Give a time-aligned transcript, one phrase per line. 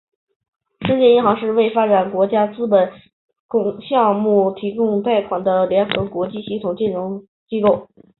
[0.81, 2.91] 世界银行是为发展中国家资本
[3.87, 7.87] 项目提供贷款的联合国系统国际金融机构。